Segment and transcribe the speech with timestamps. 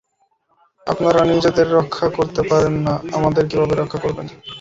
[0.87, 4.27] আপনারা নিজেদের রক্ষা করতে পারেন না, আমাদের কিভাবে রক্ষা করবেন?